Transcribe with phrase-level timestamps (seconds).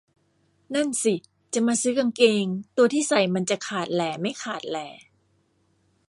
[0.75, 1.15] นั่นสิ
[1.53, 2.45] จะมาซื้อกางเกง
[2.77, 4.87] ตัวที่ใส่มันจะขาดแหล่ไม่ขาดแหล่